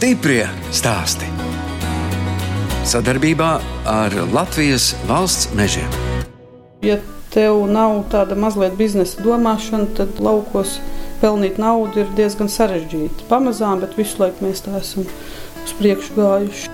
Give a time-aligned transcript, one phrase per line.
[0.00, 1.26] Stiprie stāsti.
[2.88, 3.48] Sadarbībā
[3.84, 5.90] ar Latvijas valsts mežiem.
[6.80, 6.94] Ja
[7.34, 10.78] tev nav tāda mazliet biznesa domāšana, tad laukos
[11.20, 13.26] pelnīt naudu ir diezgan sarežģīti.
[13.28, 16.72] Pamazām, bet visu laiku mēs tā esam uz priekšu gājuši.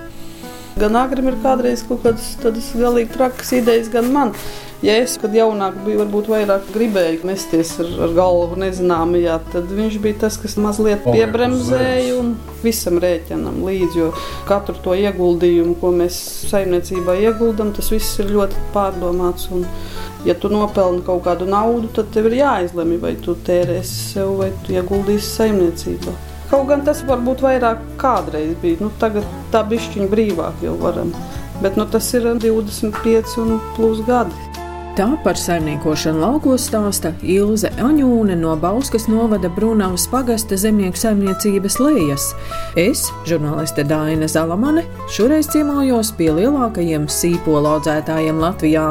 [0.79, 4.37] Gan agrim ir kādreiz kaut kādas tādas galīgi trakas idejas, gan man.
[4.85, 9.95] Ja es, kad jaunāk biju, varbūt vairāk gribēju mesties ar, ar galvu nezināmajā, tad viņš
[10.05, 14.03] bija tas, kas mazliet piebremzēja un visam rēķinam līdzi.
[14.03, 14.11] Jo
[14.49, 16.19] katru to ieguldījumu, ko mēs
[16.51, 19.49] saimniecībā ieguldam, tas viss ir ļoti pārdomāts.
[19.57, 19.65] Un,
[20.29, 24.51] ja tu nopelni kaut kādu naudu, tad tev ir jāizlemj, vai tu tērēsi sev vai
[24.67, 26.19] tu ieguldīsi saimniecībā.
[26.51, 28.83] Kaut gan tas varbūt vairāk kādreiz bija.
[28.85, 29.25] Nu, tagad
[29.55, 31.17] tā bišķiņa brīvāk jau varam.
[31.65, 34.56] Bet nu, tas ir 25 un plus gadi.
[34.97, 42.31] Tā par saimniekošanu laukos stāsta Ilze Aņūne no Bauskas novada Brunavas pagasta zemnieku saimniecības lejas.
[42.81, 48.89] Es, žurnāliste Dāina Zalamane, šoreiz ciemojos pie lielākajiem sīpolu audzētājiem Latvijā.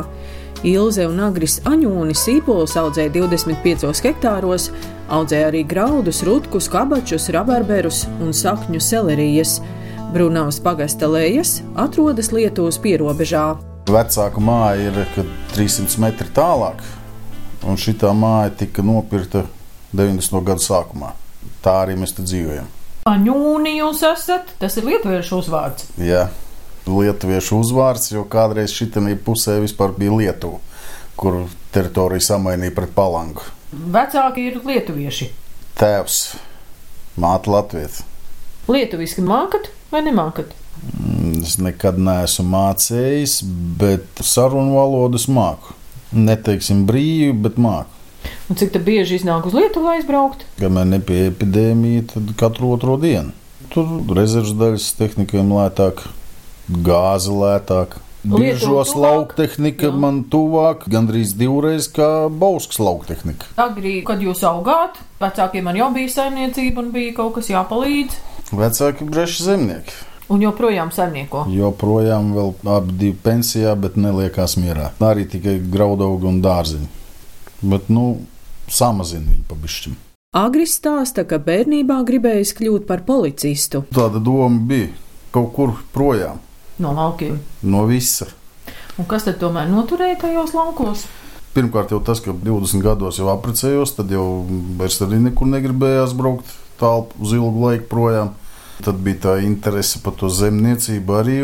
[0.62, 4.70] Ilze un Agris Aņūni sīpolus audzēja 25 hektāros,
[5.10, 9.58] audzēja arī graudus, rutkus, kabačus, rabarberus un sakņu selerijas.
[10.14, 13.56] Brunavas pagasta lejas atrodas Lietuvas pierobežā.
[13.86, 16.80] Vecāka māja ir 300 metri tālāk,
[17.70, 19.44] un šī māja tika nopirkta
[19.94, 20.42] 90.
[20.42, 21.12] gada sākumā.
[21.62, 22.66] Tā arī mēs dzīvojam.
[23.06, 25.92] Paņūni jūs esat, tas ir lietuviešu uzvārds.
[26.02, 26.32] Jā,
[26.90, 30.58] lietuviešu uzvārds, jo kādreiz šitanī pusē vispār bija Lietuva,
[31.14, 31.44] kur
[31.76, 33.46] teritorija samainīja pret palangu.
[33.70, 35.30] Vecāki ir lietuvieši.
[35.78, 36.20] Tēvs,
[37.22, 38.02] māte Latvijas.
[38.66, 40.50] Lietuviski mākat vai nemākat?
[40.82, 41.15] Mm,
[41.46, 43.40] es nekad neesmu mācījis,
[43.80, 45.76] bet sarunu valodas māku.
[46.16, 47.92] Neteiksim brīvi, bet māku.
[48.50, 50.46] Un cik bieži iznāk uz Lietuvu aizbraukt?
[50.60, 53.34] Kamēr nebija epidēmija, tad katru otro dienu.
[53.74, 56.04] Tur rezerves daļas tehnikiem lētāk,
[56.86, 57.98] gāze lētāk.
[58.26, 63.52] Biežos lauktehnika man tuvāk, gandrīz divreiz kā Bauskas lauktehnika.
[63.62, 68.18] Agrī, kad jūs augāt, vecākiem man jau bija saimniecība un bija kaut kas jāpalīdz.
[68.58, 70.02] Vecāki breši zemnieki.
[70.30, 71.44] Un joprojām saimnieko.
[71.54, 74.90] Joprojām vēl abi divi pensijā, bet neliekās mierā.
[75.06, 76.90] Arī tikai graudaugi un dārziņi.
[77.66, 78.08] Bet, nu,
[78.72, 80.00] samazina viņu pabišķiņu.
[80.36, 83.86] Agris stāsta, ka bērnībā gribējis kļūt par policistu.
[83.96, 84.90] Tāda doma bija
[85.36, 86.42] kaut kur projām.
[86.82, 87.38] No laukiem.
[87.64, 88.28] No visa.
[89.00, 91.06] Un kas tad tomēr noturēja tajos laukos?
[91.56, 94.26] Pirmkārt, jau tas, ka 20 gados jau apprecējos, tad jau
[94.80, 98.34] vairs arī nekur negribējās braukt tālu uz ilgu laiku projām.
[98.84, 101.40] Tad bija tā interese par to zemniecību arī.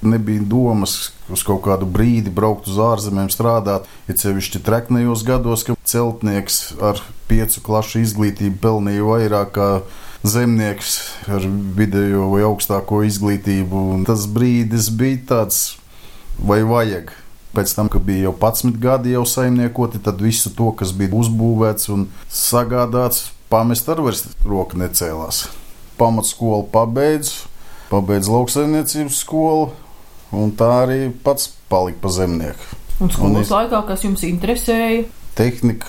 [0.00, 3.88] Nebija domas uz kaut kādu brīdi braukt uz ārzemēm, strādāt.
[4.08, 9.68] Ir ja sevišķi treknējos gados, ka celtnieks ar piecu klašu izglītību pelnīja vairāk kā
[10.24, 10.96] zemnieks
[11.28, 11.44] ar
[11.76, 13.84] vidējo vai augstāko izglītību.
[13.96, 15.62] Un tas brīdis bija tāds,
[16.40, 17.12] vai vajag.
[17.56, 21.90] Pēc tam, kad bija jau 11 gadi jau saimniekoti, tad visu to, kas bija uzbūvēts
[21.92, 25.48] un sagādāts, pamest ar vairs roka necēlās
[26.00, 27.46] pamatskolu pabeidzu,
[27.90, 29.70] pabeidzu lauksaimniecības skolu,
[30.32, 32.76] un tā arī pats palika pa zemnieku.
[33.00, 35.06] Un skolas un laikā, kas jums interesēja?
[35.38, 35.88] Tehnika,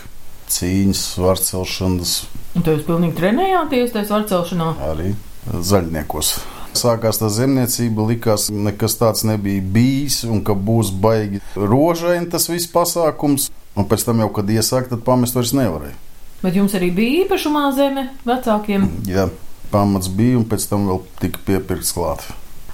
[0.52, 2.16] cīņas, svarcelšanas.
[2.56, 4.72] Un jūs pilnīgi trenējāties tajā svarcelšanā?
[4.92, 5.14] Arī
[5.52, 6.36] zaļniekos.
[6.78, 12.72] Sākās tā zemniecība, likās, nekas tāds nebija bijis, un ka būs baigi rožaini tas viss
[12.72, 13.50] pasākums.
[13.76, 15.96] Un pēc tam, jau, kad iesākt, tad pamest vairs nevarēja.
[16.42, 18.88] Bet jums arī bija īpašumā zeme vecākiem?
[19.08, 19.28] Jā,
[19.72, 22.28] pamats bija, un pēc tam vēl tika piepirkts klāt.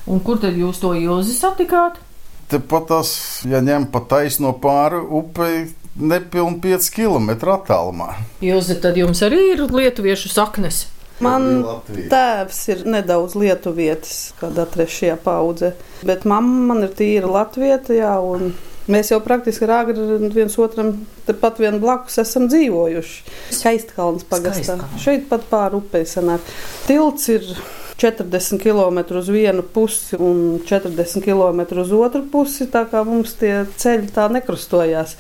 [0.08, 2.00] Un kur tad jūs to ilzi satikāt?
[2.47, 3.09] Tepat tas,
[3.47, 5.66] ja ņem pa taisno pāri upei,
[5.97, 8.13] nepilnīgi 5 km attālumā.
[8.46, 10.86] Ilzi, tad jums arī ir lietuviešu saknes.
[11.24, 11.63] Man
[12.12, 15.71] tēvs ir nedaudz lietuvietis, kāda trešajā paudze,
[16.06, 18.54] bet mamma man ir tīra latvieta, jā, un
[18.88, 20.94] Mēs jau praktiski ar Agri viens otram
[21.28, 23.34] tepat vien blakus esam dzīvojuši.
[23.57, 24.78] Skaistkalns pagastā.
[25.04, 26.45] Šeit pat pāri upei sanāk.
[26.88, 27.44] Tilts ir
[28.00, 32.69] 40 km uz vienu pusi un 40 km uz otru pusi.
[32.72, 35.18] Tā kā mums tie ceļi tā nekrustojās.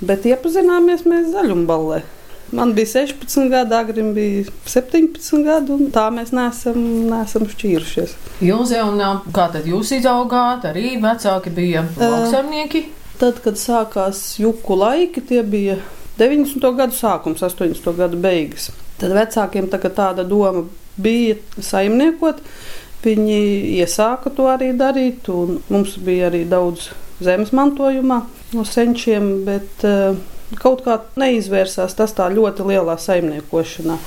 [0.00, 2.00] Bet iepazināmies mēs zaļumballē.
[2.52, 8.16] Man bija 16 gadi, Agrim bija 17 gadi, un tā mēs neesam, neesam šķīrušies.
[8.44, 8.88] Jūs jau,
[9.32, 12.84] kā tad jūs izaugāt, arī vecāki bija lauksaimnieki?
[12.84, 15.78] Uh, tad, kad sākās juku laiki, tie bija
[16.18, 16.66] 90.
[16.78, 17.94] gadu sākums, 80.
[17.98, 18.70] gadu beigas.
[19.00, 20.66] Tad vecākiem tā, tāda doma
[21.00, 22.42] bija saimniekot.
[23.02, 23.38] Viņi
[23.82, 26.92] iesāka to arī darīt, un mums bija arī daudz
[27.22, 28.20] zemes mantojumā
[28.54, 30.14] no senčiem, bet uh,
[30.62, 33.98] kaut kā neizvērsās tas tā ļoti lielā saimniekošanā.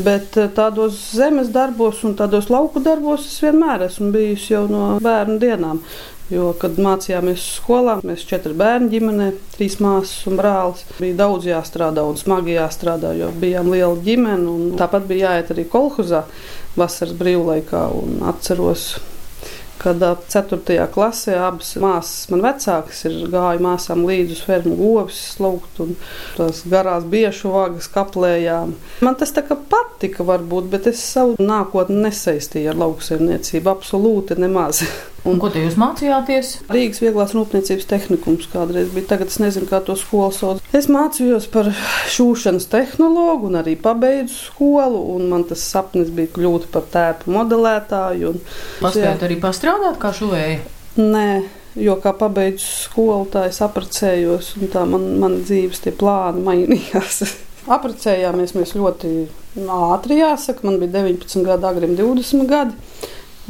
[0.00, 4.86] Bet eh, tādos zemes darbos un tādos lauku darbos es vienmēr esmu bijusi jau no
[5.04, 5.82] bērnu dienām.
[6.32, 10.86] Jo, kad mācījāmies skolā, mēs četri bērni ģimenē, trīs māsas un brālis.
[10.96, 14.72] Bija daudz jāstrādā un smagi jāstrādā, jo bijām liela ģimene.
[14.80, 16.24] Tāpat bija jāiet arī kolhozā
[16.78, 17.84] vasaras brīvlaikā.
[18.32, 18.94] Atceros,
[19.82, 20.00] kad
[20.32, 20.86] 4.
[20.94, 25.96] klasē abas māsas, man vecākas, ir gājušas māsām līdzi uz fermu govis, slūgt un
[26.36, 28.76] tās garās biešu vagas kaplējām.
[29.02, 34.84] Man tas tā kā patika, varbūt, bet es savu nākotni nesaistīju ar lauksaimniecību absolūti nemaz.
[35.22, 36.48] Un, ko te jūs mācījāties?
[36.72, 39.06] Rīgas vieglās rūpniecības tehnikums kādreiz bija.
[39.12, 40.62] Tagad es nezinu, kā to skolu sauc.
[40.74, 41.70] Es mācījos par
[42.10, 45.04] šūšanas tehnologu un arī pabeidzu skolu.
[45.30, 48.34] Man tas sapnis bija kļūt par tēpu modelētāju.
[48.82, 50.58] Paspējāt arī pastrādāt kā šuvēja?
[50.98, 51.28] Nē.
[51.78, 57.22] Jo kā pabeidzu skolu, tā es apprecējos, un tā man, man dzīves plāni mainījās.
[57.78, 59.14] Apprecējāmies mēs ļoti
[59.70, 60.66] ātri, jāsaka.
[60.66, 62.74] Man bija 19 gadi, agrim 20 gadi.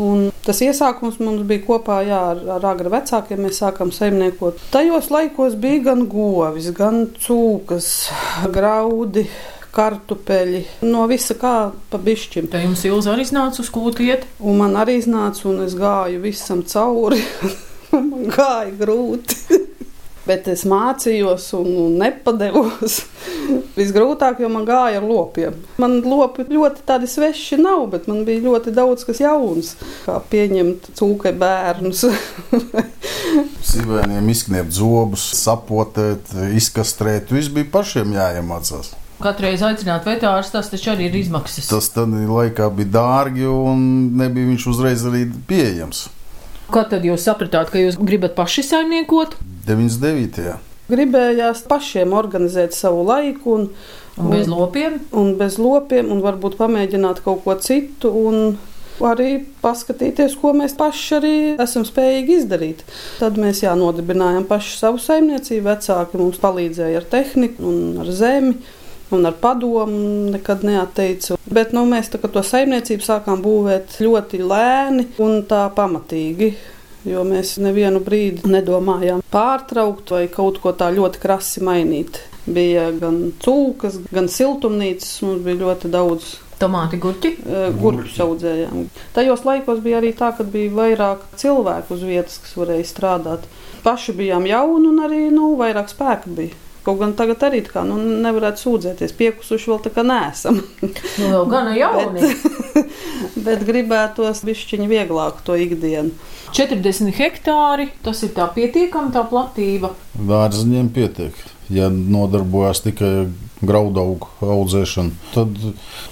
[0.00, 3.42] Un tas iesākums mums bija kopā jā, ar, ar agru vecākiem.
[3.44, 4.60] Mēs sākām saimniekot.
[4.72, 7.90] Tajos laikos bija gan govis, gan cūkas,
[8.54, 9.26] graudi.
[9.72, 12.50] Kartupeļi, no visa kā pa bišķim.
[12.52, 14.26] Tā jums ilgi arī iznāca uz kūtu iet?
[14.44, 17.22] Un man arī iznāca, un es gāju visam cauri.
[17.96, 19.62] man gāja grūti.
[20.28, 22.98] Bet es mācījos un, un nepadevos.
[23.78, 25.58] Visgrūtāk, jo man gāja ar lopiem.
[25.82, 29.74] Man lopi ļoti tādi sveši nav, bet man bija ļoti daudz kas jauns.
[30.06, 32.06] Kā pieņemt cūkai bērnus.
[33.72, 37.32] Sīvēniem izkniept zobus, sapotēt, izkastrēt.
[37.32, 38.96] Viss bija pašiem jāiemācās.
[39.22, 41.68] Katru reizi aicināt veterināru, tas taču arī ir izmaksas.
[41.70, 43.84] Tas tad laikā bija dārgi un
[44.18, 46.08] nebija viņš uzreiz arī pieejams.
[46.72, 49.36] Kā tad jūs sapratāt, ka jūs gribat paši saimniekot?
[49.68, 50.71] 99.
[50.92, 53.56] Gribējās pašiem organizēt savu laiku.
[53.56, 53.70] Un,
[54.16, 55.00] un, un bez lopiem?
[55.16, 58.12] Un bez lopiem, un varbūt pamēģināt kaut ko citu.
[58.12, 58.54] Un,
[59.06, 62.84] arī paskatīties, ko mēs paši arī esam spējīgi izdarīt.
[63.20, 65.64] Tad mēs jā, nodibinājām pašu savu saimniecību.
[65.70, 68.56] Vecāki mums palīdzēja ar tehniku un ar zemi.
[69.12, 71.36] Un ar padomu nekad neatteicu.
[71.52, 76.54] Bet nu, mēs to saimniecību sākām būvēt ļoti lēni un tā pamatīgi
[77.08, 82.22] jo mēs nevienu brīdi nedomājām pārtraukt vai kaut ko tā ļoti krasi mainīt.
[82.42, 86.32] Bija gan cūkas, gan siltumnīcas, mums bija ļoti daudz.
[86.62, 87.30] Tomāti, gurķi?
[87.78, 88.84] Gurķus audzējām.
[89.16, 93.48] Tajos laikos bija arī tā, ka bija vairāk cilvēku uz vietas, kas varēja strādāt.
[93.82, 96.58] Paši bijām jauni un arī nu, vairāk spēka bija.
[96.82, 97.94] Kaut gan tagad arī tā kā nu,
[98.24, 100.58] nevarētu sūdzēties, piekusuši vēl tā kā nesam.
[101.20, 102.30] nu, vēl gana jauni.
[102.30, 102.96] bet,
[103.46, 106.10] bet gribētos bišķiņi vieglāk to ikdienu.
[106.52, 109.94] 40 hektāri, tas ir tā pietiekama tā platība.
[110.12, 111.36] Dārziņiem pietiek.
[111.72, 113.30] Ja nodarbojas tikai
[113.64, 115.56] graudaugu audzēšanu, tad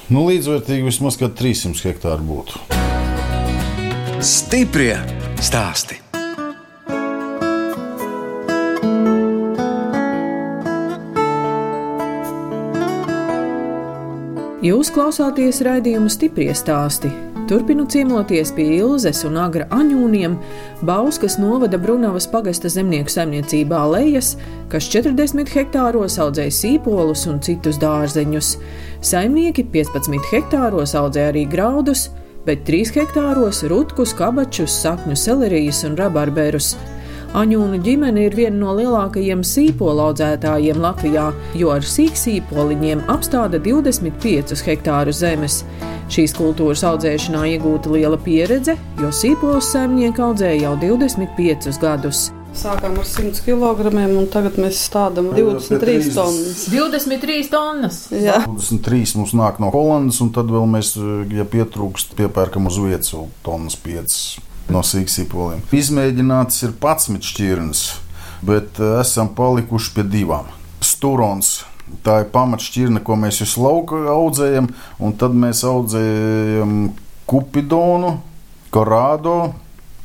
[0.08, 2.62] nu, līdzvērtīgi vismaz 300 hektāri būtu.
[4.24, 4.94] Stiprie
[5.44, 6.00] stāsti!
[14.60, 17.29] Jūs klausāties raidījumu stipri stāstī.
[17.50, 20.36] Turpinu ciemoties pie Ilzes un Agra aņūniem,
[20.86, 24.36] Bauskas novada Brunavas pagasta zemnieku saimniecībā lejas,
[24.70, 28.52] kas 40 hektāros audzēja sīpolus un citus dārzeņus.
[29.02, 32.06] Saimnieki 15 hektāros audzēja arī graudus,
[32.46, 36.76] bet 3 hektāros rutkus, kabačus, sakņu selerijas un rabarberus.
[37.30, 45.14] Aņūnu ģimene ir viena no lielākajiem sīpolu audzētājiem Latvijā, jo ar sīksīpoliņiem apstāda 25 hektāru
[45.14, 45.60] zemes.
[46.10, 52.24] Šīs kultūras audzēšanā iegūta liela pieredze, jo sīpolus saimnieki audzēja jau 25 gadus.
[52.50, 56.66] Sākām ar 100 kg, un tagad mēs stādām 23 tonnas.
[56.74, 58.02] 23 tonnas.
[58.10, 58.42] Jā.
[58.50, 60.96] 23 mums nāk no Holandas, un tad vēl mēs,
[61.30, 65.62] ja pietrūkst, piepērkam uz vietas vēl tonnas 5 no sīksīpoliem.
[65.74, 67.84] Izmēģināts ir 11 šķirnes,
[68.46, 70.50] bet eh, esam palikuši pie divām.
[70.84, 71.60] Sturons.
[72.06, 74.68] Tā ir pamatšķirne, ko mēs visu lauku audzējam,
[75.02, 76.92] un tad mēs audzējam
[77.30, 78.20] kupidonu,
[78.70, 79.56] korādo.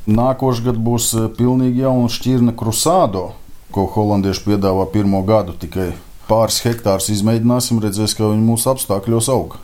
[0.06, 3.28] Nākošais gads būs eh, pilnīgi jauna šķirne krusādo,
[3.74, 5.54] ko holandieši piedāvā pirmo gadu.
[5.58, 5.92] Tikai
[6.26, 9.58] pāris hektārus izmēģināsim, redzēsim, kā viņi mūsu apstākļos aug.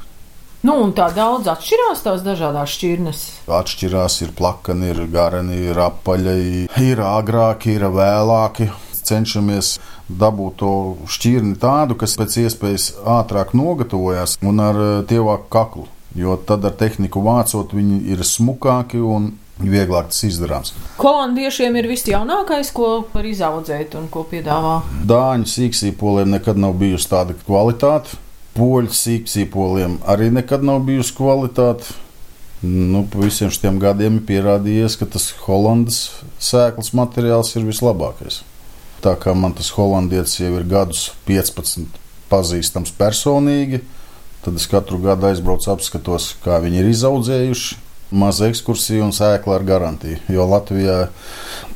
[0.62, 3.22] Nu, un tā daudz atšķirās tās dažādas šķirnes.
[3.50, 8.68] Atšķirās, ir plakani, ir garani, ir apaļi, ir agrāki, ir vēlāki.
[9.02, 9.72] Cenšamies
[10.06, 10.76] dabūt to
[11.10, 15.88] šķirni tādu, kas pēc iespējas ātrāk nogatavojas un ar eh, tievāku kaklu.
[16.14, 20.76] Jo tad ar tehniku vācot, viņi ir smukāki un vieglāk tas izdarāms.
[21.02, 24.78] Holandiešiem ir viss jaunākais, ko var izaudzēt un ko piedāvā.
[25.10, 28.22] Dāņu sīksīpoliem nekad nav bijusi tāda kvalitāte
[28.52, 31.94] Poļu sīkzīpoliem arī nekad nav bijusi kvalitāte.
[32.62, 36.02] Nu, visiem šiem gadiem ir pierādījies, ka tas holandas
[36.38, 38.42] sēklas materiāls ir vislabākais.
[39.02, 41.98] Tā kā man tas holandietis jau ir gadus 15
[42.30, 43.82] pazīstams personīgi,
[44.44, 47.81] tad es katru gadu aizbraucu, apskatos, kā viņi ir izaudzējuši
[48.12, 50.20] maza ekskursija un sēkla ar garantiju.
[50.32, 51.06] Jo Latvijā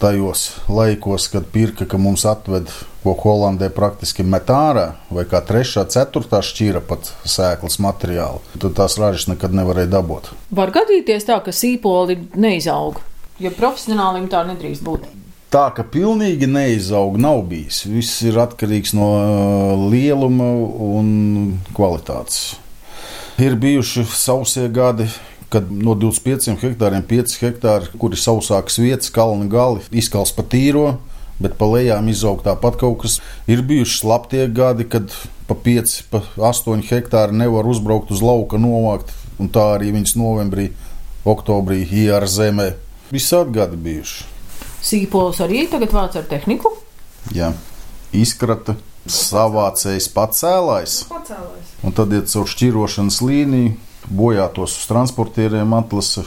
[0.01, 2.71] tajos laikos, kad pirka, ka mums atved
[3.07, 8.99] ko Holandē praktiski met ārā, vai kā trešā, ceturtā šķira pat sēklas materiālu, tad tās
[8.99, 10.33] ražas nekad nevarēja dabūt.
[10.51, 12.99] Var gadīties tā, ka sīpoli neizaug,
[13.39, 15.07] jo profesionālim tā nedrīkst būt.
[15.55, 17.85] Tā ka pilnīgi neizaug nav bijis.
[17.87, 20.49] Viss ir atkarīgs no uh, lieluma
[20.89, 21.07] un
[21.77, 22.57] kvalitātes.
[23.39, 25.07] Ir bijuši sausie gadi,
[25.57, 30.99] kad no 25 hektāriem 5 hektāri, kur ir sausākas vietas, kalni gali, izkals pa tīro,
[31.41, 33.21] bet pa lejām izaug tāpat kaut kas.
[33.49, 35.15] Ir bijuši slaptie gadi, kad
[35.49, 36.21] pa 5, pa
[36.51, 40.71] 8 hektāri nevar uzbraukt uz lauka, novākt, un tā arī viņas novembrī,
[41.25, 42.75] oktobrī iera zemē.
[43.15, 44.29] Visādi gadi bijuši.
[44.85, 46.75] Sīpols arī tagad vāc ar tehniku?
[47.33, 47.55] Jā,
[48.13, 48.77] izkrata.
[49.07, 51.05] Savācējs pacēlājs.
[51.07, 51.75] Pacēlājs.
[51.87, 53.77] Un tad iet caur šķirošanas līniju,
[54.11, 56.27] bojātos uz transportieriem atlasa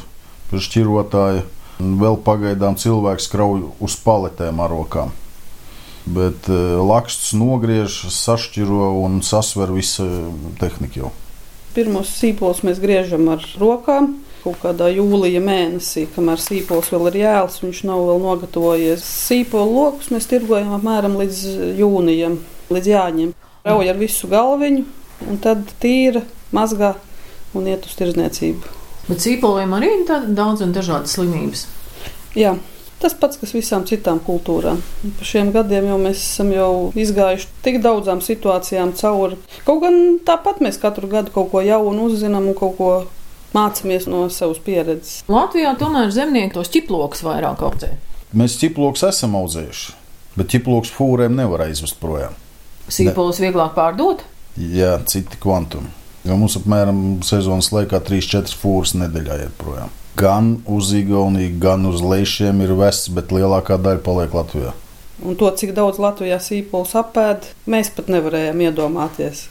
[0.50, 1.46] šķirotāja.
[1.80, 5.14] Vēl pagaidām cilvēks krauj uz paletēm ar rokām.
[6.10, 10.08] Bet lakšķis nogriež, sašķiro un sasver visu
[10.60, 11.12] tehniku jau.
[11.76, 14.18] Pirmos sīpolus mēs griežam ar rokām.
[14.40, 19.04] Kaut kādā jūlijā mēnesī, kamēr sīpols vēl ir jēls, viņš nav vēl nogatavojies.
[19.04, 21.42] Sīpolu lokus mēs tirgojam apmēram līdz
[21.80, 22.40] jūnijam,
[22.72, 23.34] līdz jāņem.
[23.68, 24.86] Rauj ar visu galviņu,
[25.28, 26.24] un tad tīra,
[26.56, 26.94] mazgā
[27.58, 28.76] un iet uz tirzniecību.
[29.10, 31.66] Bet sīpoliem arī ir daudz un dažādas slimības.
[32.38, 32.58] Jā.
[33.00, 34.82] Tas pats, kas visām citām kultūrām.
[35.16, 39.38] Pa šiem gadiem jau mēs esam jau izgājuši tik daudzām situācijām cauri.
[39.64, 39.96] Kaut gan
[40.28, 42.90] tāpat mēs katru gadu kaut ko jaunu uzzinām un kaut ko
[43.56, 45.24] mācāmies no savas pieredzes.
[45.32, 47.94] Latvijā tomēr zemnieki tos ķiplokus vairāk audzē.
[48.36, 49.96] Mēs ķiplokus esam audzējuši,
[50.36, 52.36] bet ķiplokus fūrēm nevar aizvest projām.
[52.92, 54.26] Sīpols vieglāk pārdot?
[54.60, 55.99] Jā, citi kvantumi.
[56.30, 59.90] Jo mums apmēram sezonas laikā 3-4 fūras nedēļā iet projām.
[60.20, 64.76] Gan uz Igauniju, gan uz Leišiem ir vests, bet lielākā daļa paliek Latvijā.
[65.26, 69.48] Un to, cik daudz Latvijā sīpols apēd, mēs pat nevarējām iedomāties.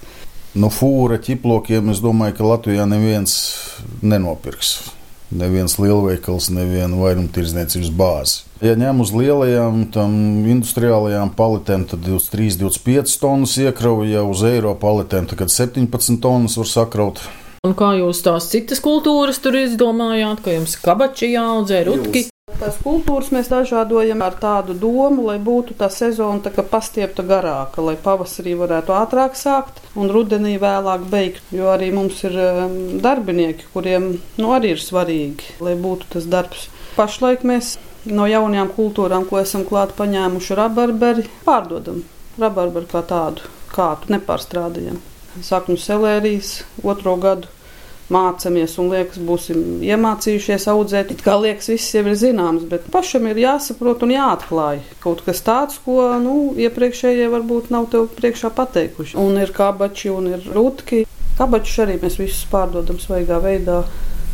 [0.55, 3.35] No fūra ķiplokiem es domāju, ka Latvijā neviens
[4.01, 4.77] nenopirks.
[5.35, 8.48] Neviens lielveikals, neviena vairumtirdzniecības bāze.
[8.59, 9.85] Ja ņem uz lielajām
[10.51, 16.67] industriālajām paletēm, tad 23, 25 tonnas iekrauj, ja uz eiro paletēm, tad 17 tonnas var
[16.67, 17.23] sakraut.
[17.67, 22.25] Un kā jūs tās citas kultūras tur izdomājāt, ka jums kabači jāaudzē rutki?
[22.59, 27.95] Tās kultūras mēs dažādojam ar tādu domu, lai būtu tā sezona tā pastiepta garāka, lai
[27.95, 31.45] pavasarī varētu ātrāk sākt un rudenī vēlāk beigt.
[31.55, 36.67] Jo arī mums ir um, darbinieki, kuriem nu, arī ir svarīgi, lai būtu tas darbs.
[36.99, 37.77] Pašlaik mēs
[38.15, 42.03] no jaunajām kultūrām, ko esam klāt paņēmuši rabarberi, pārdodam
[42.39, 44.99] rabarberu kā tādu, kādu nepārstrādājam.
[45.45, 47.51] Saknu selērijas otro gadu
[48.13, 51.13] mācāmies un liekas, būsim iemācījušies audzēt.
[51.13, 55.45] It kā liekas, viss jau ir zināms, bet pašam ir jāsaprot un jāatklāj kaut kas
[55.45, 59.19] tāds, ko nu, iepriekšējie varbūt nav tev priekšā pateikuši.
[59.21, 61.05] Un ir kabači un ir rutki.
[61.39, 63.83] Kabačus arī mēs visus pārdodam svaigā veidā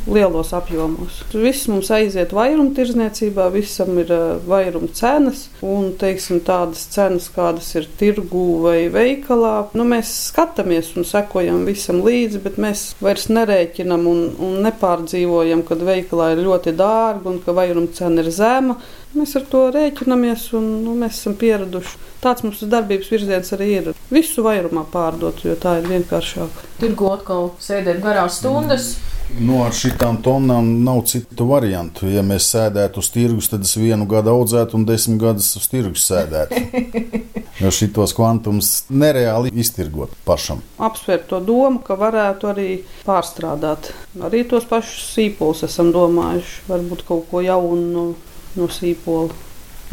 [0.06, 1.22] lielos apjomos.
[1.32, 7.88] Viss mums aiziet vairumtirdzniecībā, visam ir uh, vairuma cenas, un teiksim, tādas cenas, kādas ir
[8.00, 9.54] tirgū vai veikalā.
[9.76, 15.84] Nu, mēs skatāmies un sekojam visam līdzi, bet mēs vairs nerēķinam un, un nepārdzīvojam, kad
[15.84, 18.78] veikalā ir ļoti dārga un ka vairuma cena ir zema.
[19.14, 22.00] Mēs ar to rēķinamies, un nu, mēs esam pieraduši.
[22.24, 23.90] Tāds mums darbības virziens arī ir.
[24.10, 26.62] Visu vairumā pārdot, jo tā ir vienkāršāk.
[26.80, 28.94] Tirgo atkal sēdēt garās stundas.
[28.96, 29.13] Mm.
[29.34, 32.06] Nu, ar šīm tonnām nav citu variantu.
[32.06, 36.04] Ja mēs sēdētu uz tirgus, tad es vienu gadu audzētu un desmit gadus uz tirgus
[36.06, 36.60] sēdētu.
[37.62, 40.62] jo šitos kvantums nereāli iztirgot pašam.
[40.82, 42.68] Apsvērt to domu, ka varētu arī
[43.06, 43.90] pārstrādāt.
[44.22, 46.62] Arī tos pašus sīpolus esam domājuši.
[46.70, 48.06] Varbūt kaut ko jaunu no,
[48.58, 49.34] no sīpola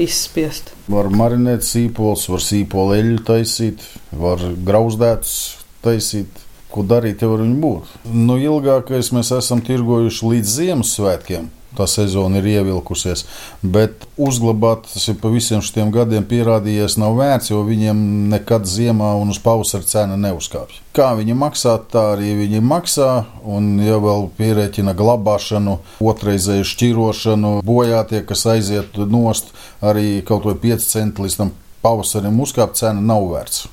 [0.02, 0.74] izspiest.
[0.92, 5.36] Var marinēt sīpolus, var sīpolu eļļu taisīt, var grauzdētus
[5.82, 6.41] taisīt
[6.72, 7.96] ko darīt, jau ar viņu būt.
[8.12, 11.50] Nu, ilgākais mēs esam tirgojuši līdz Ziemassvētkiem.
[11.72, 13.24] Tā sezona ir ievilkusies,
[13.64, 18.02] bet uzglabāt tas ir pa visiem šiem gadiem pierādījies nav vērts, jo viņiem
[18.34, 20.82] nekad ziemā un uz pavasara cena neuzkāpj.
[20.92, 23.10] Kā viņi maksā, tā arī viņi maksā,
[23.48, 30.92] un ja vēl pierēķina glabāšanu, otrreizēju šķirošanu, bojātie, kas aiziet nost, arī kaut vai 5
[30.92, 33.70] centi līdz tam pavasarim uzkāpt, cena nav vērts.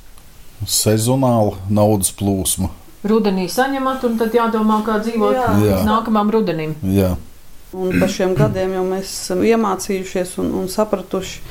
[0.63, 2.71] Sezonāla naudas plūsma
[3.07, 5.49] rudenī saņemat, un tad jādomā, kā dzīvot Jā.
[5.63, 5.81] Jā.
[5.87, 6.77] nākamajam rudenim.
[6.83, 7.15] Jā.
[7.77, 11.43] Un pa šiem gadiem jau mēs esam iemācījušies un, un sapratuši,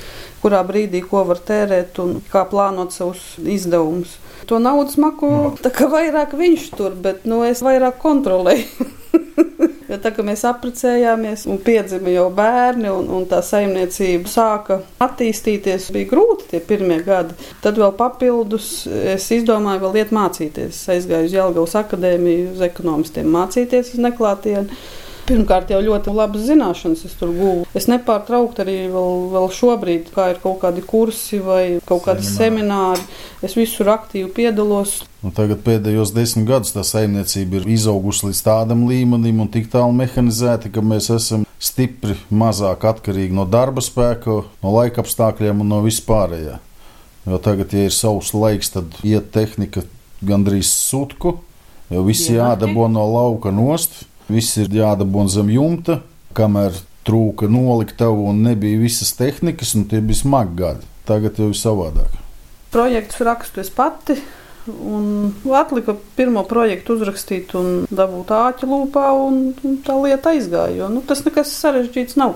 [0.42, 4.18] kurā brīdī ko var tērēt un kā plānot savus izdevumus.
[4.46, 8.88] To naudas maku tā kā vairāk viņš tur, bet nu, es vairāk kontrolēju.
[9.88, 15.88] Jo tā kā mēs apprecējāmies un piedzima jau bērni, un, un tā saimniecība sāka attīstīties,
[15.96, 17.38] bija grūti tie pirmie gadi.
[17.64, 18.84] Tad vēl papildus
[19.16, 20.82] es izdomāju, vēl iet mācīties.
[20.92, 24.82] Aizgāju uz Jelgavas akadēmiju, uz ekonomistiem mācīties uz neklātienu.
[25.28, 27.66] Pirmkārt, jau ļoti labas zināšanas es tur guvu.
[27.76, 33.04] Es nepārtraukti arī vēl, vēl šobrīd, kā ir kaut kādi kursi vai kaut kādi semināri,
[33.44, 35.02] es visur aktīvi piedalos.
[35.26, 39.92] Nu, tagad pēdējos desmit gadus tā saimniecība ir izaugusi līdz tādam līmenim un tik tālu
[40.00, 45.84] mehanizēta, ka mēs esam stipri mazāk atkarīgi no darba spēka, no laika apstākļiem un no
[45.84, 46.62] vispārējā.
[47.28, 49.84] Jo tagad, ja ir savs laiks, tad iet tehnika
[50.24, 51.42] gandrīz sutku,
[51.92, 52.38] jo Ienākti.
[52.38, 56.02] jādabū no lauka nost, viss ir jādabū zem jumta,
[56.38, 56.76] kamēr
[57.08, 60.90] trūka noliktavu un nebija visas tehnikas, un tie bija smagi gadi.
[61.08, 62.18] Tagad jau ir savādāk.
[62.74, 64.18] Projekts rakstu es pati.
[64.68, 70.74] Un atlika pirmo projektu uzrakstīt un dabūt āķi lūpā, un, un tā lieta aizgāja.
[70.76, 72.36] Jo, nu, tas nekas sarežģīts nav.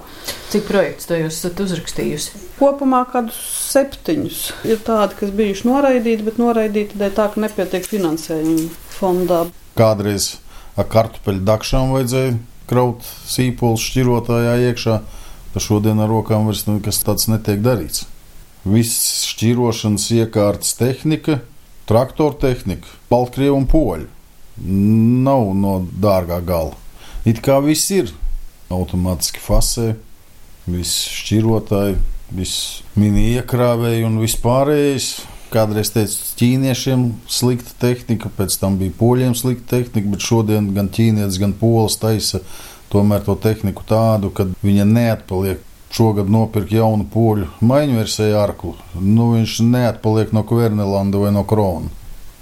[0.54, 2.40] Cik projekts to jūs esat uzrakstījusi?
[2.56, 3.42] Kopumā kādus
[3.74, 4.40] septiņus
[4.72, 9.42] ir tādi, kas bijuši noraidīti, bet noraidīti dēļ tā, ka nepietiek finansējuma fondā.
[9.76, 10.38] Kādreiz
[10.80, 12.38] ar kartupeļu dakšām vajadzēja
[12.70, 14.98] kraut sīpolus šķirotājā iekšā,
[15.52, 18.06] tad šodien ar rokām vairs nekas tāds netiek darīts.
[18.64, 21.42] Viss šķirošanas iekārtas tehnika,
[21.90, 24.10] traktora tehnika, Baltkrievu un Poļu
[24.62, 26.78] nav no dārgā gala.
[27.26, 28.12] It kā viss ir
[28.72, 29.94] automātiski fasē,
[30.70, 31.98] viss šķirotāji,
[32.32, 35.12] viss mini iekrāvēji un vispārējais.
[35.52, 41.40] Kādreiz teicu, ķīniešiem slikta tehnika, pēc tam bija poļiem slikta tehnika, bet šodien gan ķīnietis,
[41.42, 42.40] gan polis taisa
[42.92, 45.68] tomēr to tehniku tādu, ka viņa neatpaliek.
[45.92, 48.78] Šogad nopirka jaunu poļu maiņu versiju arklu.
[48.96, 51.92] Nu, viņš neatpaliek no Kvernelanda vai no Krona.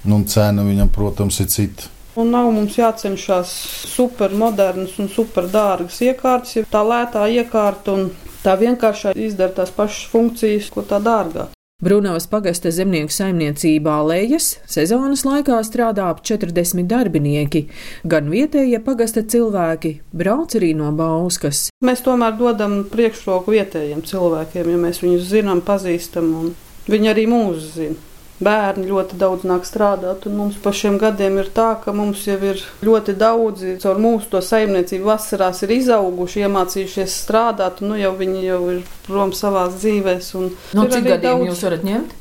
[0.06, 1.90] Nu, cena viņam, protams, ir cita.
[2.20, 3.50] Un nav mums jācenšas
[3.90, 8.12] supermodernas un superdārgas iekārtas, ja tā lētā iekārta un
[8.44, 11.50] tā vienkāršā izdara tās pašas funkcijas, ko tā dārgā.
[11.80, 17.62] Brunavas pagasta zemnieku saimniecībā Lējas sezonas laikā strādā ap 40 darbinieki.
[18.04, 21.70] Gan vietējie pagasta cilvēki brauc arī no Bauskas.
[21.80, 26.52] Mēs tomēr dodam priekšroku vietējiem cilvēkiem, jo mēs viņus zinām, pazīstam, un
[26.92, 27.96] viņi arī mūs zina.
[28.40, 32.62] Bērni ļoti daudz nāk strādāt, mums pa šiem gadiem ir tā, ka mums jau ir
[32.88, 38.46] ļoti daudzi caur mūsu to saimniecību vasarās ir izauguši, iemācījušies strādāt, un nu jau viņi
[38.46, 40.32] jau ir prom savās dzīvēs.
[40.74, 42.16] No cik gadiem daudz- jūs varat ņemt?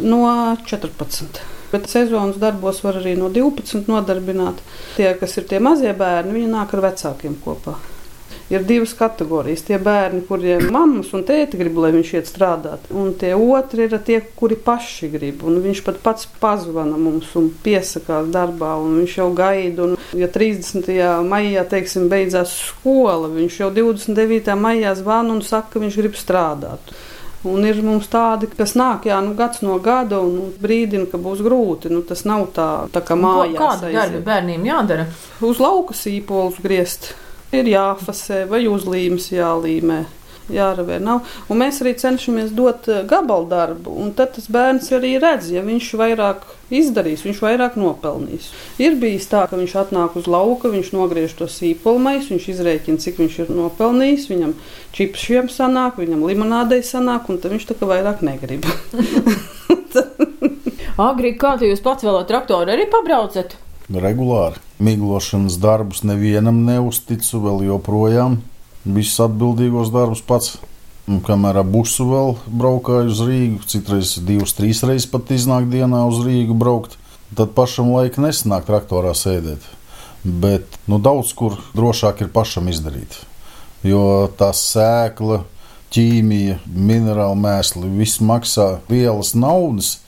[0.00, 0.22] No
[0.66, 1.40] 14.
[1.72, 4.62] Bet sezonas darbos var arī no 12 nodarbināt.
[4.94, 7.74] Tie, kas ir tie mazie bērni, viņi nāk ar vecākiem kopā.
[8.52, 9.62] Ir divas kategorijas.
[9.64, 13.96] Tie bērni, kuriem mammas un tēti grib, lai viņš iet strādāt, un tie otri ir
[14.04, 15.46] tie, kuri paši grib.
[15.48, 19.88] Un viņš pat pats pazvana mums un piesakās darbā, un viņš jau gaida.
[19.88, 20.92] Un, ja 30.
[21.24, 24.54] maijā, teiksim, beidzās skola, viņš jau 29.
[24.60, 26.94] maijā zvana un saka, ka viņš grib strādāt.
[27.44, 31.20] Un ir mums tādi, kas nāk, jā, nu, gads no gada un nu, brīdina, ka
[31.20, 31.90] būs grūti.
[31.92, 33.58] Nu, tas nav tā, tā kā mājās.
[33.58, 35.04] Kāda darba bērniem jādara?
[35.44, 37.12] Uz lauka sīpolus griezt,
[37.60, 40.04] ir jāfasē vai uzlīmes jālīmē.
[40.52, 41.24] Jārevē nav.
[41.48, 45.62] Un mēs arī cenšamies dot eh, gabalu darbu, un tad tas bērns arī redz, ja
[45.64, 48.50] viņš vairāk izdarīs, viņš vairāk nopelnīs.
[48.82, 53.22] Ir bijis tā, ka viņš atnāk uz lauka, viņš nogriež to sīpolmais, viņš izrēķina, cik
[53.22, 54.52] viņš ir nopelnījis, viņam
[54.96, 58.68] čipsiem sanāk, viņam limonādei sanāk, un tad viņš tā kā vairāk negrib.
[61.08, 63.56] Agri, kā tu jūs pats vēl ar traktoru arī pabraucat?
[63.88, 64.60] regulāri.
[64.84, 68.40] Miglošanas darbus nevienam neuzticu, vēl joprojām
[68.84, 70.56] visus atbildīgos darbus pats.
[71.04, 76.00] Un kamēr ar busu vēl braukāju uz Rīgu, citreiz divas, trīs reizes pat iznāk dienā
[76.08, 76.96] uz Rīgu braukt,
[77.36, 79.64] tad pašam laika nesanāk traktorā sēdēt.
[80.24, 83.18] Bet nu, daudz kur drošāk ir pašam izdarīt.
[83.84, 85.42] Jo tā sēkla,
[85.92, 89.98] ķīmija, minerāla mēsli, viss maksā lielas naudas.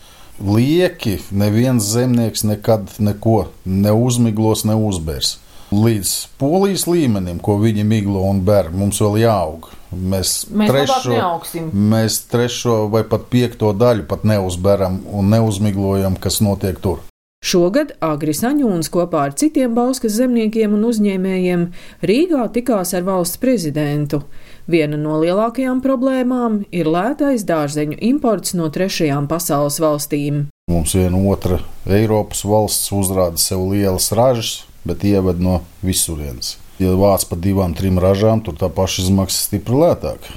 [0.44, 5.38] Lieki neviens zemnieks nekad neko neuzmiglos, neuzbērs.
[5.72, 9.66] Līdz polijas līmenim, ko viņi miglo un ber, mums vēl jāaug.
[9.96, 11.70] Mēs, Mēs neaugsim.
[11.72, 17.00] mēs trešo vai pat piekto daļu pat neuzberam un neuzmiglojam, kas notiek tur.
[17.46, 21.66] Šogad Agris Aņūns kopā ar citiem Bauskas zemniekiem un uzņēmējiem
[22.02, 24.22] Rīgā tikās ar valsts prezidentu.
[24.66, 30.48] Viena no lielākajām problēmām ir lētais dārzeņu imports no trešajām pasaules valstīm.
[30.66, 36.56] Mums viena otra Eiropas valsts uzrāda sev lielas ražas, bet ieved no visurienes.
[36.82, 40.34] Ja vāc pa divām, trim ražām, tur tā paša izmaksa stipri lētāka.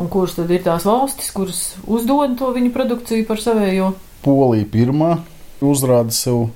[0.00, 3.92] Un kuras tad ir tās valstis, kuras uzdod to viņu produkciju par savējo?
[4.24, 5.12] Polija pirmā
[5.60, 6.46] uzrāda sev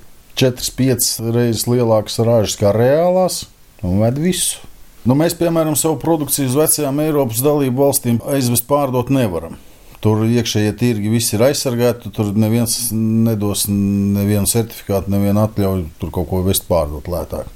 [0.40, 3.42] 4-5 reizes lielākas ražas kā reālās
[3.84, 4.64] un ved visu.
[5.02, 9.56] Nu, mēs, piemēram, savu produkciju uz vecajām Eiropas dalību valstīm aizvest pārdot nevaram.
[10.02, 12.10] Tur iekšējie tirgi visi ir aizsargāti.
[12.14, 17.50] Tur neviens nedos nevienu certifikātu, nevienu atļauju tur kaut ko vest pārdot lētāk.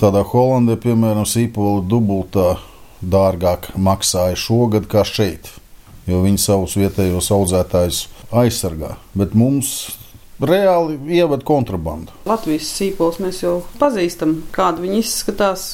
[0.00, 2.58] Tādā Holandē, piemēram, sīpola dubultā
[3.00, 5.48] dārgāk maksāja šogad kā šeit,
[6.08, 8.94] jo viņi savus vietējos audzētājus aizsargā.
[9.16, 9.96] Bet mums
[10.40, 12.12] reāli ievada kontrabandu.
[12.28, 15.66] Latvijas sīpols mēs jau pazīstam, kāda viņi izskatās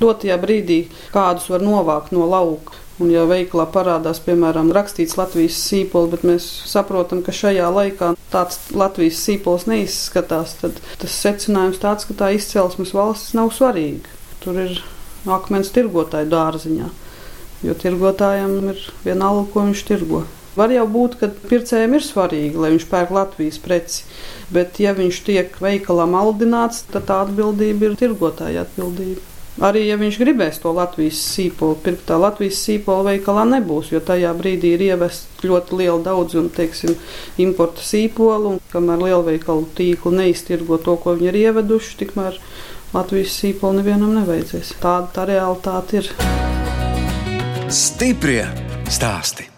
[0.00, 0.80] dotajā brīdī
[1.14, 2.82] kādus var novākt no lauka.
[2.96, 8.70] Un, ja veikalā parādās, piemēram, rakstīts Latvijas sīpols, bet mēs saprotam, ka šajā laikā tāds
[8.72, 14.16] Latvijas sīpols neizskatās, tad tas secinājums tāds, ka tā izcelsmes valsts nav svarīga.
[14.40, 14.80] Tur ir
[15.28, 16.88] akmens tirgotāju dārziņā,
[17.68, 20.24] jo tirgotājiem ir vienalga, ko viņš tirgo.
[20.56, 24.06] Var jau būt, ka pircējiem ir svarīgi, lai viņš pērk Latvijas preci,
[24.48, 29.35] bet ja viņš tiek veikalā maldināts, tad tā atbildība ir tirgotāja atbildība.
[29.56, 34.34] Arī, ja viņš gribēs to Latvijas sīpolu pirkt, tā Latvijas sīpola veikalā nebūs, jo tajā
[34.36, 36.92] brīdī ir ievest ļoti liela daudzuma, teiksim,
[37.40, 42.36] importa sīpolu, un kamēr lielveikalu tīklu neiztirgo to, ko viņi ir ieveduši, tikmēr
[42.92, 44.76] Latvijas sīpolu nevienam nevajadzēs.
[44.84, 46.12] Tāda tā realitāte ir.
[47.72, 48.44] Stiprie
[48.92, 49.55] stāsti!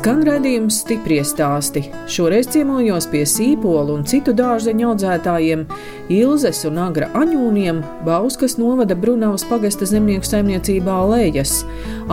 [0.00, 1.82] Skan redzējums stipri stāsti.
[2.08, 5.64] Šoreiz ciemojos pie sīpolu un citu dārzeņu audzētājiem,
[6.16, 11.66] Ilzes un Agra Aņūniem, Bauskas novada Brunavas pagasta zemnieku saimniecībā Lējas.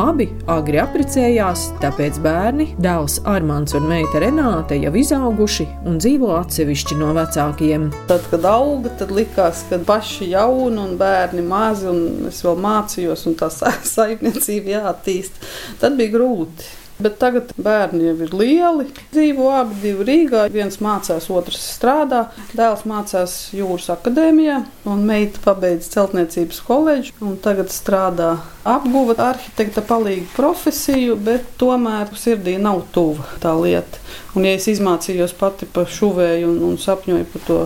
[0.04, 6.98] Abi agri apprecējās, tāpēc bērni, dēls Armāns un meita Renāte jau izauguši un dzīvo atsevišķi
[7.00, 7.86] no vecākiem.
[8.12, 13.24] Tad, kad auga, tad likās, ka paši jauni un bērni mazi, un es vēl mācījos,
[13.32, 13.48] un tā
[13.94, 15.40] saimniecība jāattīst.
[15.80, 16.68] Tad bija grūti.
[16.98, 18.88] Bet tagad bērni jau ir lieli.
[19.14, 20.48] Dzīvo abi Rīgā.
[20.54, 22.24] Viens mācās, otrs strādā.
[22.58, 27.34] Dēls mācās Jūras akadēmijā, un meita pabeidza celtniecības koledžu.
[27.44, 28.32] Tagad strādā
[28.68, 34.02] apguva arhitekta palīgu profesiju, bet tomēr sirdī nav tuva tā lieta.
[34.34, 37.60] Un, ja es izmācījos pati par šuvēju un, un sapņoju par to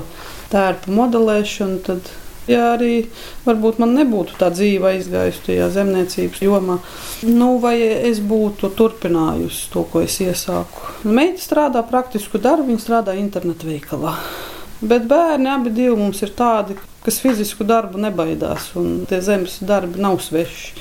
[0.51, 2.11] tērpu modelēšanu, tad
[2.49, 3.06] Ja arī
[3.45, 6.80] varbūt man nebūtu tā dzīve aizgājusi tajā zemniecības jomā,
[7.27, 10.88] nu, vai es būtu turpinājusi to, ko es iesāku.
[11.06, 14.15] Meita strādā praktisku darbu, viņa strādā internetu veikalā.
[14.82, 16.73] Bet bērni abi divi mums ir tādi,
[17.06, 20.73] kas fizisku darbu nebaidās, un tie zemes darbi nav sveši.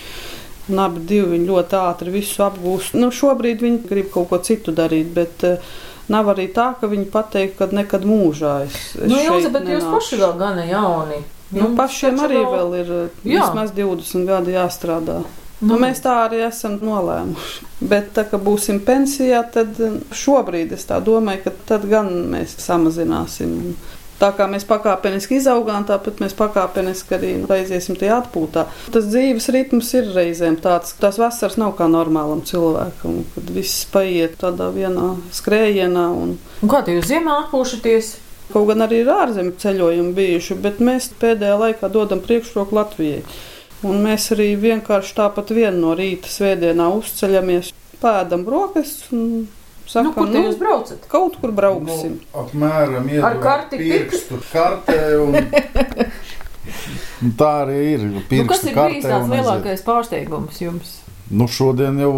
[0.70, 2.96] Un abi divi ļoti ātri visu apgūst.
[2.96, 5.72] Nu, šobrīd viņi grib kaut ko citu darīt, bet uh,
[6.12, 8.78] nav arī tā, ka viņi pateikt, ka nekad mūžā es.
[9.02, 11.20] nu, Ilze, bet jūs paši vēl gana jauni.
[11.50, 12.90] Nu, pašiem arī vēl, vēl ir
[13.26, 13.42] jā.
[13.42, 15.20] vismaz 20 gadi jāstrādā.
[15.60, 17.66] Nu, mēs tā arī esam nolēmuši.
[17.84, 19.76] Bet, tā, kad būsim pensijā, tad
[20.16, 23.74] šobrīd es domāju, ka tad gan mēs samazināsim.
[24.20, 28.66] Tā kā mēs pakāpeniski izaugām, tāpat mēs pakāpeniski arī aiziesim tajā atpūtā.
[28.92, 33.86] Tas dzīves ritms ir reizēm tāds, ka tās vasaras nav kā normālam cilvēkam, kad viss
[33.92, 36.08] paiet tādā vienā skrējienā.
[36.24, 36.34] Un...
[36.60, 38.12] Un kā jūs ziemā atpūšaties?
[38.52, 43.22] Kaut gan arī ir ārzemju ceļojumi bijuši, bet mēs pēdējā laikā dodam priekšroku Latvijai.
[43.86, 47.70] Un mēs arī vienkārši tāpat vienu no rīta svētdienā uzceļamies,
[48.02, 49.46] pēdam brokastis un
[49.88, 51.06] sakām, nu, kur nu, jūs braucat?
[51.10, 52.18] Kaut kur brauksim.
[52.20, 55.38] Nu, apmēram ar karti pirkstu kartē un...
[57.40, 58.06] tā arī ir.
[58.12, 60.99] Nu, kas ir bijis tāds lielākais pārsteigums jums?
[61.30, 62.10] Nu, šodien jau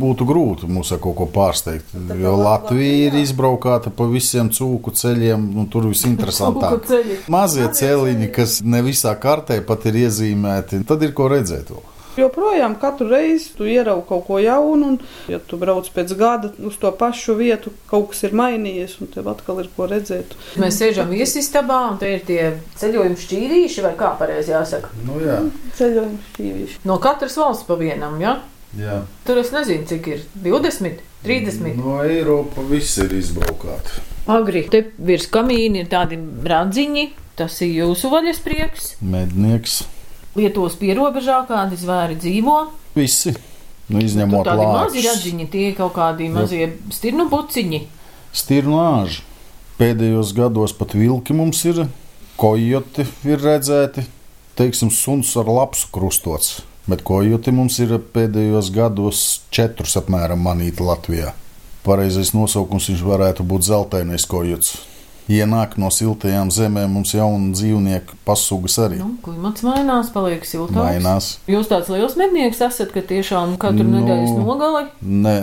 [0.00, 1.88] būtu grūti mums ar kaut ko pārsteigt.
[1.94, 6.86] Tā jo Latvija ir izbraukāta pa visiem cūku ceļiem, un tur viss interesantāk.
[7.32, 11.74] Mazie celiņi, kas ne visā kartē pat ir iezīmēti, tad ir ko redzēt.
[11.74, 11.93] Vēl.
[12.18, 14.98] Joprojām katru reizi tu ieraugi kaut ko jaunu, un,
[15.30, 19.28] ja tu brauc pēc gada uz to pašu vietu, kaut kas ir mainījies, un tev
[19.32, 20.36] atkal ir ko redzēt.
[20.62, 22.40] Mēs sēžam viesistabā, un te ir tie
[22.80, 24.92] ceļojuma šķīrīši, vai kā pareizi jāsaka?
[25.06, 25.40] Nu, jā.
[25.78, 26.82] Ceļojuma šķīrīši.
[26.86, 28.38] No katras valsts pa vienam, jā?
[28.78, 29.00] Jā.
[29.26, 31.78] Tur es nezinu, cik ir 20, 30.
[31.78, 34.00] No Eiropa viss ir izbraukāts.
[34.30, 38.94] Agri, te virs kamīna ir tādi radziņi, tas ir jūsu vaļas prieks.
[39.04, 39.82] Mednieks.
[40.34, 42.56] Lietuvas pierobežā kādi zvēri dzīvo?
[42.96, 43.34] Visi.
[43.86, 47.80] Nu, izņemot tādi mazi radziņi, tie kaut kādi mazie stirnu puciņi.
[48.34, 49.20] Stirnu āži.
[49.78, 51.84] Pēdējos gados pat vilki mums ir,
[52.40, 54.06] kojoti ir redzēti,
[54.58, 56.62] teiksim, suns ar lapsu krustots.
[56.88, 59.20] Bet kojoti mums ir pēdējos gados
[59.54, 61.32] četrus apmēram manīti Latvijā.
[61.84, 64.74] Pareizais nosaukums viņš varētu būt zeltainais kojots.
[65.32, 68.98] Ienāk no siltajām zemēm, mums jauna dzīvnieku pasugas arī.
[69.00, 70.76] Nu, klimats mainās, paliek siltāks.
[70.76, 71.28] Mainās.
[71.48, 75.36] Jūs tāds liels mednieks esat, ka tiešām katru Nu, nedēļas nogali Nē,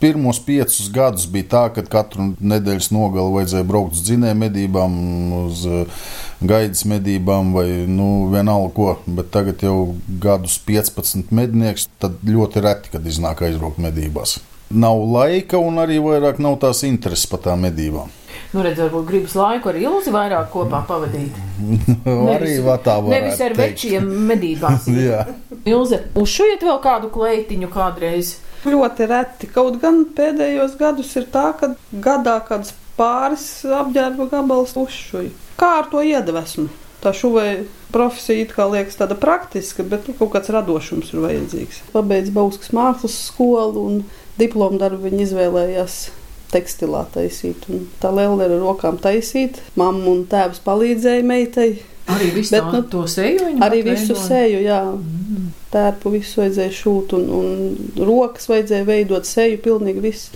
[0.00, 4.94] pirmos piecus gadus bija tā, ka katru nedēļas nogali vajadzēja braukt uz dzinēju medībām,
[5.42, 6.06] uz eh,
[6.40, 8.90] gaidas medībām vai nu, vienalga ko.
[9.04, 9.76] Bet tagad jau
[10.22, 14.38] gadus 15 mednieks, tad ļoti reti, kad iznāk aizbraukt medībās.
[14.72, 18.08] Nav laika un arī vairāk nav tās intereses par tām medībām.
[18.48, 21.36] Nu, redz, varbūt gribas laiku ar Ilzi vairāk kopā pavadīt.
[22.06, 23.12] arī va tā var.
[23.12, 24.88] Nevis ar večiem medībās.
[25.08, 25.26] Jā.
[25.68, 28.38] Ilze, uzšujiet vēl kādu kleitiņu kādreiz.
[28.64, 29.50] Ļoti reti.
[29.52, 35.30] Kaut gan pēdējos gadus ir tā, ka gadā kāds pāris apģērba gabals uzšuja.
[35.60, 36.70] Kā ar to iedvesmu?
[37.02, 37.60] Tā šuvēja
[37.94, 41.82] profesija it kā liekas tāda praktiska, bet nu, kaut kāds radošums ir vajadzīgs.
[41.92, 44.00] Pabeidz Bauskas mākslas skolu un
[44.40, 46.00] diplomu darbu viņa izvēlējās
[46.52, 47.68] tekstilā taisīt.
[47.72, 49.60] Un tā lēle ar rokām taisīt.
[49.78, 51.70] Mamma un tēvs palīdzēja meitai.
[52.08, 54.28] Arī visu Bet, nu, to seju Arī visu veidoja?
[54.30, 54.78] seju, jā.
[55.68, 60.32] Tērpu visu vajadzēja šūt, un, un rokas vajadzēja veidot seju, pilnīgi viss.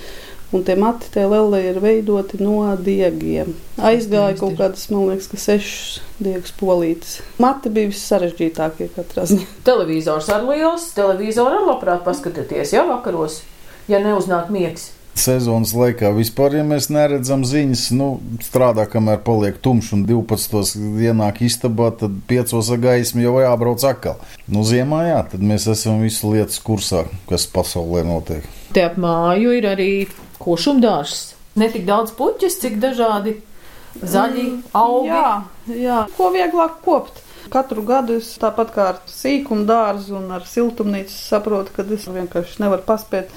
[0.53, 3.55] Un tie mati, tie lēlē ir veidoti no diegiem.
[3.81, 7.14] Aizgāja kaut kādas, man liekas, ka sešas diegas polītes.
[7.40, 9.46] Mati bija vissarežģītākie katrā ziņā.
[9.64, 13.40] Televizors ar liels, televizoru ar labprāt paskatieties, ja vakaros,
[13.88, 14.90] ja neuznāk miegs.
[15.12, 18.09] Sezonas laikā vispār, ja mēs neredzam ziņas, nu,
[18.42, 20.72] strādā, kamēr paliek tumšs un 12.
[21.05, 22.55] ienāk istabā, tad 5.
[22.81, 24.16] gaisma jau jābrauc atkal.
[24.48, 28.48] Nu, ziemā jā, tad mēs esam visu lietas kursā, kas pasaulē notiek.
[28.72, 29.92] Te ap māju ir arī
[30.40, 31.35] košumdārs.
[31.61, 33.37] Ne tik daudz puķis, cik dažādi
[34.01, 35.11] zaļi augi.
[35.12, 35.33] Jā,
[35.77, 35.98] jā.
[36.16, 37.20] Ko vieglāk kopt?
[37.53, 42.62] Katru gadu es tāpat kā ar sīkumu dārzu un ar siltumnīcu saprotu, ka es vienkārši
[42.62, 43.35] nevaru paspēt.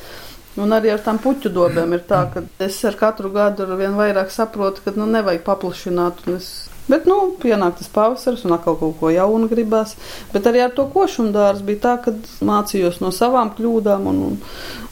[0.61, 3.97] Un arī ar tām puķu dobēm ir tā, ka es ar katru gadu ar vien
[3.97, 6.23] vairāk saprotu, ka nu, nevajag paplašināt.
[6.31, 6.51] Es...
[6.85, 9.95] Bet, nu, pienāk tas pavasaris un atkal kaut ko jaunu gribās.
[10.33, 12.13] Bet arī ar to košumu dārzu bija tā, ka
[12.45, 14.37] mācījos no savām kļūdām un, un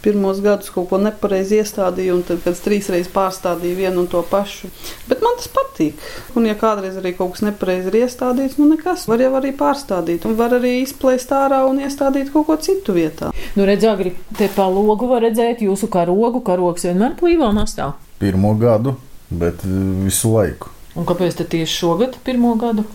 [0.03, 4.23] pirmos gadus kaut ko nepareizi iestādīju, un tad, es trīs reizes pārstādīju vienu un to
[4.31, 4.71] pašu.
[5.07, 6.01] Bet man tas patīk.
[6.33, 10.25] Un, ja kādreiz arī kaut kas nepareizi ir iestādīts, nu nekas, var jau arī pārstādīt.
[10.27, 13.31] Un var arī izplēst ārā un iestādīt kaut ko citu vietā.
[13.53, 16.41] Nu, redz, agri te pa logu var redzēt jūsu karogu.
[16.43, 17.99] Karogs vienmēr plīvā nastāv.
[18.19, 18.97] Pirmo gadu,
[19.29, 20.73] bet visu laiku.
[20.93, 22.85] Un kāpēc tieši šogad, pirmo gadu?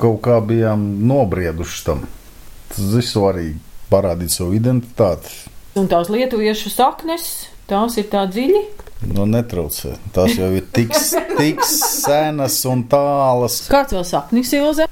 [0.00, 2.06] Kaut kā bijām nobrieduši tam.
[2.72, 3.58] Tas ir svarīgi
[3.92, 5.34] parādīt savu identitāti.
[5.76, 7.28] Un tās lietuviešu saknes,
[7.68, 8.62] tās ir tā dziļi.
[9.12, 9.96] Nu, netraucē.
[10.14, 10.94] Tās jau ir tik,
[11.40, 13.62] tik senas un tālas.
[13.72, 14.88] Kāds vēl sapnis ilze?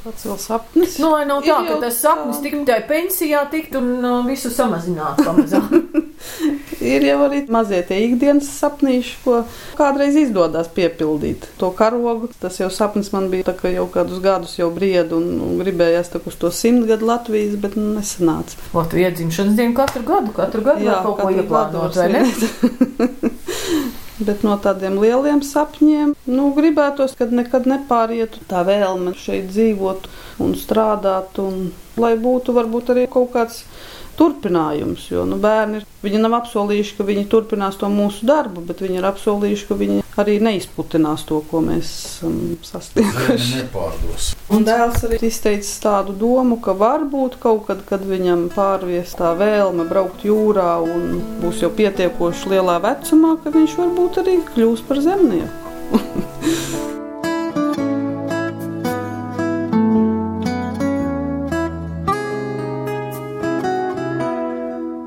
[0.00, 0.94] Pats vēl sapnis.
[1.02, 2.48] Nu, lai nav tā, ka tas sapnis tā.
[2.48, 5.68] tikai pensijā tikt un uh, visu samazināt pamazām.
[6.80, 9.42] Ir jau arī mazie tie ikdienas sapnīši, ko
[9.76, 11.44] kādreiz izdodas piepildīt.
[11.60, 15.34] To karogu, tas jau sapnis man bija tā, ka jau kādus gadus jau briedu un,
[15.44, 18.56] un gribējās tā uz to simt gadu Latvijas, bet nu, nesanāca.
[18.76, 22.24] Latvijas dzimšanas dienu katru gadu, katru gadu Jā, kaut ko ieplānot, vai ne?
[24.20, 30.08] Bet no tādiem lieliem sapņiem, nu, gribētos, kad nekad nepārietu tā vēlme šeit dzīvot
[30.44, 33.62] un strādāt, un lai būtu varbūt arī kaut kāds
[34.20, 35.06] turpinājums.
[35.10, 39.00] Jo nu, bērni ir- viņi nav apsolījuši, ka viņi turpinās to mūsu darbu, bet viņi
[39.00, 43.62] ir apsolījuši, ka viņi arī neizputinās to, ko mēs esam sasnieguši.
[43.62, 44.30] Nepārdos.
[44.50, 49.88] Un dēls arī izteica tādu domu, ka varbūt kaut kad, kad viņam pārvies tā vēlme
[49.88, 55.68] braukt jūrā un būs jau pietiekoši lielā vecumā, ka viņš varbūt arī kļūs par zemnieku.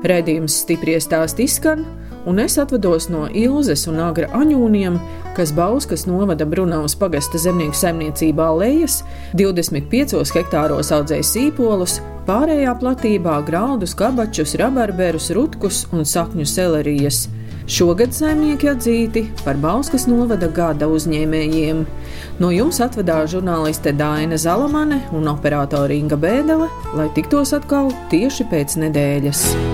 [0.04, 1.84] Redījums stipri stāst izskan,
[2.28, 4.98] un es atvados no Ilzes un Agra Aņūniem,
[5.36, 8.98] kas Bauskas novada Brunavas pagasta zemnieku saimniecībā lejas,
[9.32, 17.24] 25 hektāros audzēja sīpolus, pārējā platībā graudus, kabačus, rabarberus, rutkus un sakņu selerijas.
[17.64, 21.80] Šogad saimnieki atzīti par Bauskas novada gada uzņēmējiem.
[22.44, 28.76] No jums atvedās žurnāliste Dāna Zalamane un operātore Inga Bēdelē, lai tiktos atkal tieši pēc
[28.84, 29.73] nedēļas.